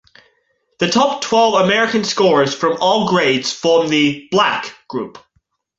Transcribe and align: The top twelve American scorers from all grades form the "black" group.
The 0.79 0.89
top 0.89 1.21
twelve 1.21 1.63
American 1.63 2.03
scorers 2.03 2.55
from 2.55 2.77
all 2.81 3.07
grades 3.07 3.53
form 3.53 3.87
the 3.89 4.27
"black" 4.31 4.75
group. 4.87 5.19